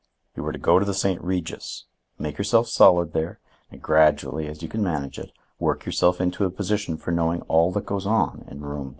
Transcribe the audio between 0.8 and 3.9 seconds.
the St. Regis; make yourself solid there, and